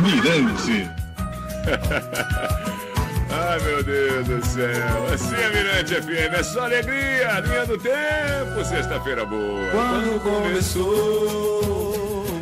[0.03, 0.89] Mirante.
[3.31, 5.13] Ai, meu Deus do céu.
[5.13, 7.39] Assim é Mirante FM, é só alegria.
[7.41, 9.69] Linha do tempo, sexta-feira boa.
[9.71, 11.68] Quando começou.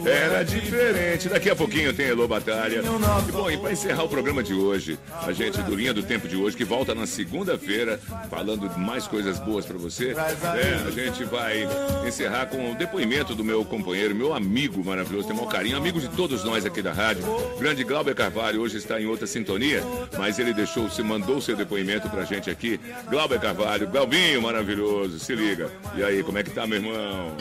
[0.08, 1.30] Era diferente.
[1.30, 2.82] Daqui a pouquinho tem Elô Batalha.
[3.28, 6.28] E bom, e para encerrar o programa de hoje, a gente do Linha do Tempo
[6.28, 10.84] de hoje, que volta na segunda-feira, falando mais coisas boas para você, né?
[10.88, 11.68] A gente vai
[12.08, 16.08] encerrar com o depoimento do meu companheiro, meu amigo maravilhoso, tem maior carinho, amigo de
[16.10, 17.24] todos nós aqui da rádio.
[17.60, 19.84] Grande Glauber Carvalho hoje está em outra sintonia,
[20.18, 22.80] mas ele deixou, se mandou seu depoimento pra gente aqui.
[23.10, 25.70] Glauber Carvalho, Galvinho maravilhoso, se liga.
[25.96, 27.36] E aí, como é que tá, meu irmão?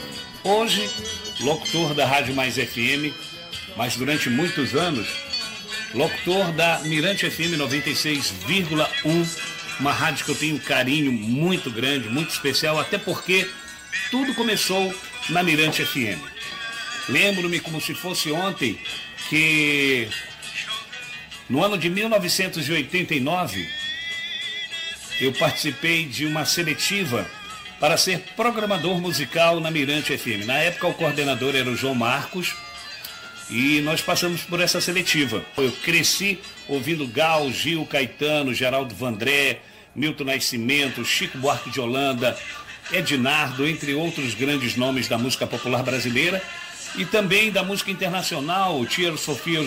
[0.49, 0.89] Hoje,
[1.41, 3.13] locutor da Rádio Mais FM,
[3.77, 5.09] mas durante muitos anos,
[5.93, 9.41] locutor da Mirante FM 96,1,
[9.81, 13.51] uma rádio que eu tenho um carinho muito grande, muito especial, até porque
[14.09, 14.95] tudo começou
[15.31, 16.23] na Mirante FM.
[17.09, 18.79] Lembro-me como se fosse ontem
[19.29, 20.09] que
[21.51, 23.69] no ano de 1989
[25.21, 27.29] eu participei de uma seletiva
[27.79, 30.47] para ser programador musical na Mirante FM.
[30.47, 32.55] Na época o coordenador era o João Marcos
[33.51, 35.45] e nós passamos por essa seletiva.
[35.57, 39.61] Eu cresci ouvindo Gal, Gil, Caetano, Geraldo Vandré,
[39.95, 42.37] Milton Nascimento, Chico Buarque de Holanda,
[42.93, 46.43] Ednardo, entre outros grandes nomes da música popular brasileira
[46.97, 49.61] e também da música internacional, Tiero Sofia,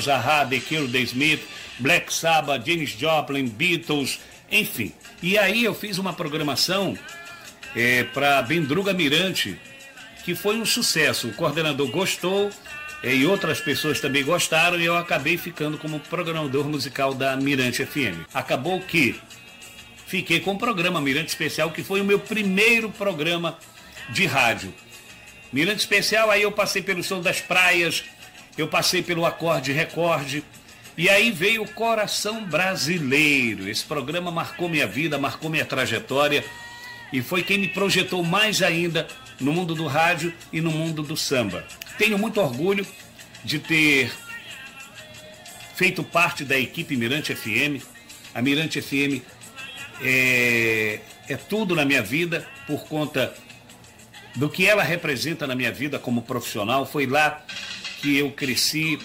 [0.49, 1.41] The Cure, The Smith,
[1.77, 4.19] Black Sabbath, Janis Joplin, Beatles,
[4.51, 4.93] enfim.
[5.21, 6.97] E aí eu fiz uma programação
[7.75, 9.59] é, para Bendruga Mirante,
[10.23, 11.27] que foi um sucesso.
[11.27, 12.51] O coordenador gostou
[13.01, 17.85] é, e outras pessoas também gostaram e eu acabei ficando como programador musical da Mirante
[17.85, 18.25] FM.
[18.33, 19.19] Acabou que
[20.05, 23.57] fiquei com o programa Mirante Especial, que foi o meu primeiro programa
[24.09, 24.73] de rádio.
[25.51, 28.03] Mirante Especial, aí eu passei pelo Som das Praias,
[28.57, 30.43] eu passei pelo Acorde Recorde,
[30.97, 33.69] e aí veio o Coração Brasileiro.
[33.69, 36.43] Esse programa marcou minha vida, marcou minha trajetória
[37.11, 39.07] e foi quem me projetou mais ainda
[39.39, 41.65] no mundo do rádio e no mundo do samba.
[41.97, 42.85] Tenho muito orgulho
[43.43, 44.11] de ter
[45.75, 47.83] feito parte da equipe Mirante FM.
[48.33, 49.23] A Mirante FM
[50.01, 53.33] é, é tudo na minha vida por conta
[54.35, 56.85] do que ela representa na minha vida como profissional.
[56.85, 57.43] Foi lá
[58.01, 58.99] que eu cresci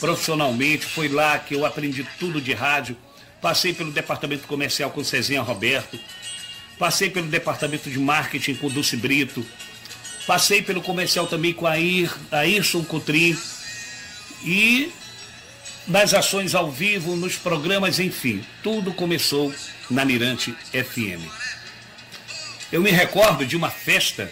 [0.00, 2.96] profissionalmente, foi lá que eu aprendi tudo de rádio.
[3.40, 5.98] Passei pelo departamento comercial com Cezinha Roberto,
[6.78, 9.44] Passei pelo departamento de marketing com o Dulce Brito.
[10.26, 13.36] Passei pelo comercial também com a Ayrson Cotrim.
[14.44, 14.90] E
[15.86, 19.54] nas ações ao vivo, nos programas, enfim, tudo começou
[19.90, 21.22] na Mirante FM.
[22.72, 24.30] Eu me recordo de uma festa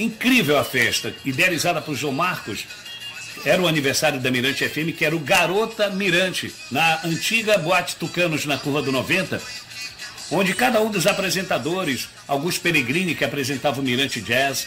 [0.00, 2.64] Incrível a festa, idealizada por João Marcos.
[3.44, 8.46] Era o aniversário da Mirante FM, que era o Garota Mirante, na antiga Boate Tucanos,
[8.46, 9.40] na Curva do 90,
[10.30, 14.66] onde cada um dos apresentadores, Augusto Peregrini, que apresentava o Mirante Jazz,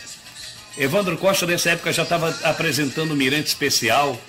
[0.78, 4.20] Evandro Costa, nessa época, já estava apresentando o Mirante Especial,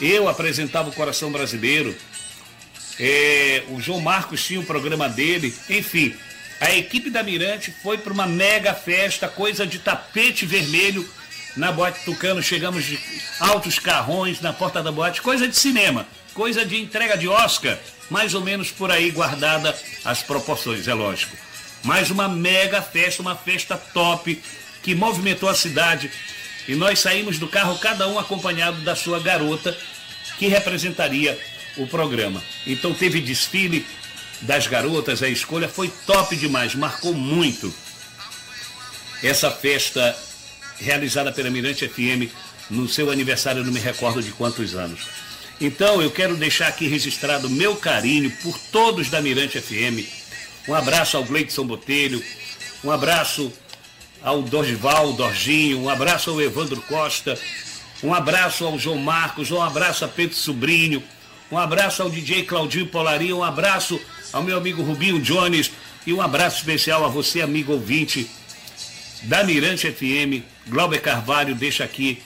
[0.00, 1.94] eu apresentava o Coração Brasileiro,
[2.98, 6.14] é, o João Marcos tinha o programa dele, enfim,
[6.60, 11.08] a equipe da Mirante foi para uma mega festa, coisa de tapete vermelho
[11.56, 12.42] na Boate Tucano.
[12.42, 12.98] Chegamos de
[13.40, 17.78] altos carrões na porta da boate, coisa de cinema, coisa de entrega de Oscar,
[18.10, 21.36] mais ou menos por aí guardada as proporções, é lógico.
[21.82, 24.40] Mas uma mega festa, uma festa top
[24.82, 26.10] que movimentou a cidade.
[26.68, 29.76] E nós saímos do carro, cada um acompanhado da sua garota,
[30.38, 31.38] que representaria
[31.76, 32.42] o programa.
[32.66, 33.84] Então teve desfile,
[34.42, 37.72] das garotas, a escolha foi top demais, marcou muito.
[39.22, 40.16] Essa festa
[40.82, 42.30] realizada pela Mirante FM
[42.68, 45.00] no seu aniversário, não me recordo de quantos anos.
[45.60, 50.04] Então eu quero deixar aqui registrado meu carinho por todos da Mirante FM.
[50.66, 52.22] Um abraço ao Gleidson Botelho,
[52.82, 53.52] um abraço
[54.22, 57.38] ao Dorival Dorginho, um abraço ao Evandro Costa,
[58.02, 61.02] um abraço ao João Marcos, um abraço a Pedro Sobrinho,
[61.50, 64.00] um abraço ao DJ Claudinho Polaria, um abraço
[64.32, 65.70] ao meu amigo Rubinho Jones
[66.06, 68.28] e um abraço especial a você, amigo ouvinte
[69.22, 70.44] da Mirante FM.
[70.68, 72.22] Glauber Carvalho deixa aqui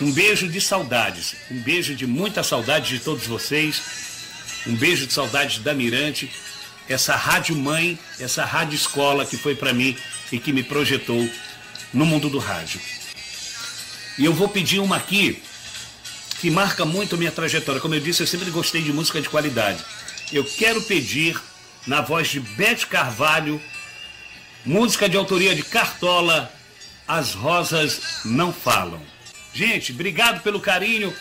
[0.00, 3.82] um beijo de saudades, um beijo de muita saudade de todos vocês,
[4.66, 6.30] um beijo de saudades da Mirante,
[6.88, 9.96] essa rádio mãe, essa rádio escola que foi para mim
[10.32, 11.28] e que me projetou
[11.92, 12.80] no mundo do rádio.
[14.18, 15.42] E eu vou pedir uma aqui
[16.40, 17.80] que marca muito a minha trajetória.
[17.80, 19.84] Como eu disse, eu sempre gostei de música de qualidade
[20.32, 21.40] eu quero pedir,
[21.86, 23.60] na voz de Bete Carvalho,
[24.64, 26.52] música de autoria de Cartola,
[27.06, 29.00] As Rosas Não Falam.
[29.52, 31.14] Gente, obrigado pelo carinho.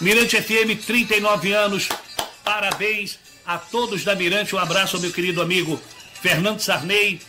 [0.00, 1.88] Mirante FM, 39 anos.
[2.44, 4.54] Parabéns a todos da Mirante.
[4.54, 5.80] Um abraço ao meu querido amigo
[6.20, 7.20] Fernando Sarney,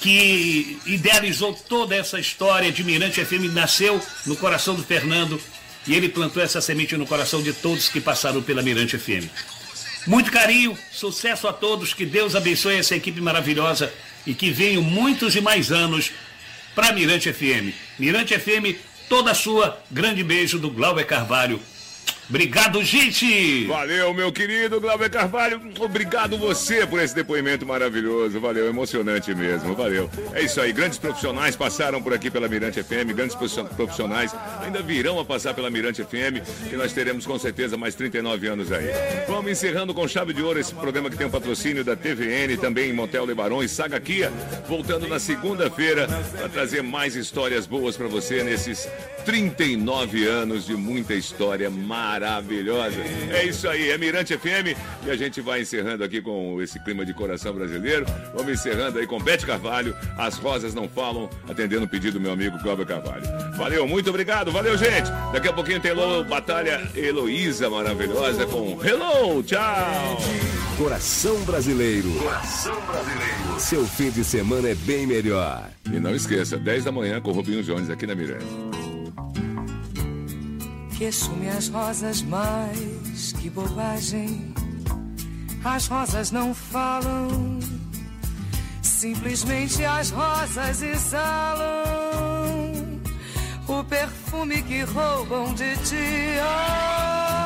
[0.00, 3.52] que idealizou toda essa história de Mirante FM.
[3.52, 5.40] Nasceu no coração do Fernando
[5.86, 9.28] e ele plantou essa semente no coração de todos que passaram pela Mirante FM.
[10.06, 13.92] Muito carinho, sucesso a todos, que Deus abençoe essa equipe maravilhosa
[14.24, 16.12] e que venham muitos e mais anos
[16.74, 17.74] para Mirante FM.
[17.98, 18.78] Mirante FM,
[19.08, 19.82] toda sua.
[19.90, 21.60] Grande beijo do Glauber Carvalho
[22.28, 23.66] Obrigado, gente!
[23.66, 25.60] Valeu, meu querido Glauber Carvalho.
[25.78, 28.40] Obrigado você por esse depoimento maravilhoso.
[28.40, 29.76] Valeu, emocionante mesmo.
[29.76, 30.10] Valeu.
[30.34, 30.72] É isso aí.
[30.72, 33.14] Grandes profissionais passaram por aqui pela Mirante FM.
[33.14, 33.36] Grandes
[33.76, 38.48] profissionais ainda virão a passar pela Mirante FM, que nós teremos com certeza mais 39
[38.48, 38.88] anos aí.
[39.28, 42.56] Vamos encerrando com chave de ouro esse programa que tem o um patrocínio da TVN,
[42.60, 44.32] também Motel Lebarão e Saga Kia.
[44.68, 48.88] Voltando na segunda-feira para trazer mais histórias boas para você nesses
[49.24, 52.96] 39 anos de muita história maravilhosa maravilhosa.
[53.30, 57.04] É isso aí, é Mirante FM e a gente vai encerrando aqui com esse clima
[57.04, 58.06] de coração brasileiro.
[58.34, 62.32] Vamos encerrando aí com Bete Carvalho, As Rosas Não Falam, atendendo o pedido do meu
[62.32, 63.24] amigo Cláudio Carvalho.
[63.56, 65.10] Valeu, muito obrigado, valeu gente.
[65.32, 70.18] Daqui a pouquinho tem Hello, Batalha Heloísa maravilhosa com Hello, tchau.
[70.78, 72.10] Coração brasileiro.
[72.12, 73.60] Coração brasileiro.
[73.60, 75.70] Seu fim de semana é bem melhor.
[75.86, 78.85] E não esqueça, 10 da manhã com o Rubinho Jones aqui na Mirante
[80.96, 84.54] que sume as rosas mais que bobagem.
[85.62, 87.58] As rosas não falam,
[88.82, 91.96] simplesmente as rosas exalam
[93.68, 96.38] o perfume que roubam de ti.
[96.40, 97.36] Ai,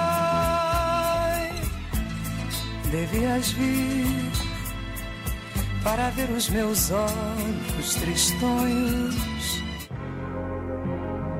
[2.90, 4.30] devias vir
[5.82, 9.62] para ver os meus olhos tristonhos.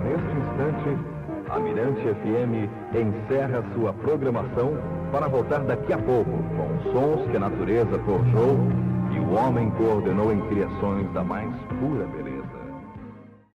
[0.02, 1.19] Neste instante
[1.50, 4.78] a Mirante FM encerra sua programação
[5.10, 8.56] para voltar daqui a pouco com sons que a natureza forjou
[9.12, 12.29] e o homem coordenou em criações da mais pura beleza.